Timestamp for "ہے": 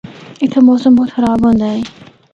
1.73-1.81